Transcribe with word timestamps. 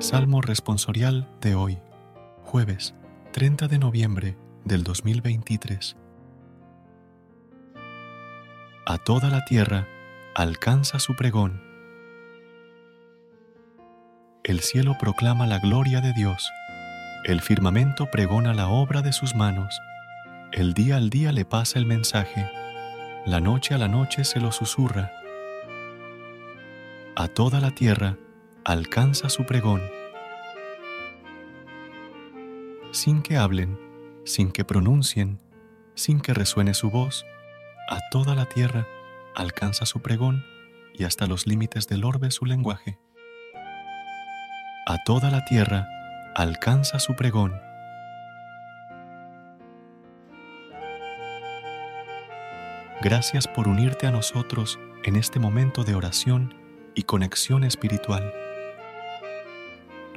Salmo 0.00 0.40
responsorial 0.40 1.28
de 1.42 1.54
hoy, 1.54 1.78
jueves 2.42 2.94
30 3.32 3.68
de 3.68 3.78
noviembre 3.78 4.38
del 4.64 4.82
2023. 4.82 5.94
A 8.86 8.96
toda 8.96 9.28
la 9.28 9.44
tierra 9.44 9.86
alcanza 10.34 10.98
su 11.00 11.14
pregón. 11.16 11.62
El 14.42 14.60
cielo 14.60 14.96
proclama 14.98 15.46
la 15.46 15.58
gloria 15.58 16.00
de 16.00 16.14
Dios, 16.14 16.50
el 17.26 17.42
firmamento 17.42 18.06
pregona 18.10 18.54
la 18.54 18.68
obra 18.68 19.02
de 19.02 19.12
sus 19.12 19.34
manos, 19.34 19.78
el 20.52 20.72
día 20.72 20.96
al 20.96 21.10
día 21.10 21.30
le 21.30 21.44
pasa 21.44 21.78
el 21.78 21.84
mensaje, 21.84 22.50
la 23.26 23.40
noche 23.40 23.74
a 23.74 23.78
la 23.78 23.88
noche 23.88 24.24
se 24.24 24.40
lo 24.40 24.50
susurra. 24.50 25.12
A 27.16 27.28
toda 27.28 27.60
la 27.60 27.72
tierra 27.72 28.16
alcanza 28.70 29.28
su 29.28 29.46
pregón. 29.46 29.82
Sin 32.92 33.20
que 33.20 33.36
hablen, 33.36 33.76
sin 34.24 34.52
que 34.52 34.64
pronuncien, 34.64 35.40
sin 35.96 36.20
que 36.20 36.34
resuene 36.34 36.72
su 36.74 36.88
voz, 36.88 37.26
a 37.88 37.98
toda 38.12 38.36
la 38.36 38.46
tierra 38.46 38.86
alcanza 39.34 39.86
su 39.86 40.00
pregón 40.00 40.44
y 40.94 41.02
hasta 41.02 41.26
los 41.26 41.48
límites 41.48 41.88
del 41.88 42.04
orbe 42.04 42.30
su 42.30 42.46
lenguaje. 42.46 43.00
A 44.86 44.98
toda 45.04 45.32
la 45.32 45.44
tierra 45.46 45.88
alcanza 46.36 47.00
su 47.00 47.16
pregón. 47.16 47.60
Gracias 53.02 53.48
por 53.48 53.66
unirte 53.66 54.06
a 54.06 54.12
nosotros 54.12 54.78
en 55.02 55.16
este 55.16 55.40
momento 55.40 55.82
de 55.82 55.96
oración 55.96 56.54
y 56.94 57.02
conexión 57.02 57.64
espiritual. 57.64 58.32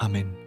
Amén. 0.00 0.40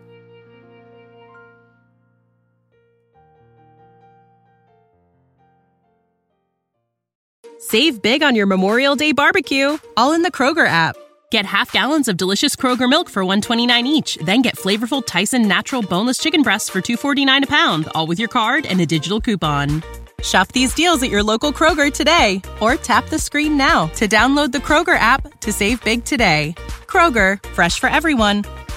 Save 7.60 8.02
big 8.02 8.24
on 8.24 8.36
your 8.36 8.46
Memorial 8.46 8.96
Day 8.96 9.14
barbecue, 9.14 9.78
all 9.96 10.14
in 10.14 10.22
the 10.22 10.32
Kroger 10.32 10.68
app. 10.68 10.98
Get 11.32 11.46
half 11.46 11.72
gallons 11.72 12.08
of 12.08 12.18
delicious 12.18 12.56
Kroger 12.56 12.90
milk 12.90 13.10
for 13.10 13.24
129 13.24 13.88
each, 13.88 14.18
then 14.18 14.42
get 14.42 14.58
flavorful 14.58 15.04
Tyson 15.04 15.48
natural 15.48 15.82
boneless 15.82 16.18
chicken 16.18 16.42
breasts 16.44 16.70
for 16.70 16.82
249 16.82 17.46
a 17.46 17.48
pound, 17.48 17.88
all 17.96 18.06
with 18.06 18.20
your 18.20 18.28
card 18.28 18.66
and 18.66 18.82
a 18.82 18.86
digital 18.86 19.22
coupon. 19.22 19.82
Shop 20.22 20.52
these 20.52 20.74
deals 20.74 21.02
at 21.04 21.10
your 21.10 21.24
local 21.24 21.52
Kroger 21.52 21.92
today 21.92 22.42
or 22.60 22.76
tap 22.76 23.10
the 23.10 23.20
screen 23.20 23.58
now 23.58 23.88
to 23.96 24.08
download 24.08 24.52
the 24.52 24.60
Kroger 24.60 24.98
app 24.98 25.40
to 25.40 25.52
save 25.52 25.84
big 25.84 26.06
today. 26.06 26.54
Kroger, 26.86 27.44
fresh 27.48 27.80
for 27.80 27.90
everyone. 27.90 28.44